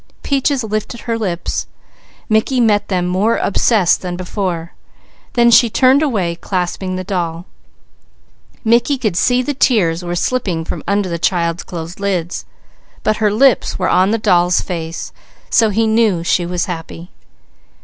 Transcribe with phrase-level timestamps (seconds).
[0.23, 1.67] Peaches lifted her lips.
[2.27, 4.73] Mickey met them more obsessed than before.
[5.33, 7.45] Then she turned away, clasping the doll.
[8.65, 12.45] Mickey could see that the tears were slipping from under the child's closed lids,
[13.03, 15.13] but her lips were on the doll face,
[15.51, 17.11] so he knew she was happy.